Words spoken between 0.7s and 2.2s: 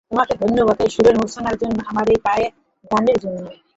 এই সুরের মূর্ছনার জন্য, আমার এই